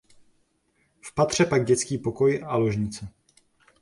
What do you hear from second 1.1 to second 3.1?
patře pak dětský pokoj a ložnice.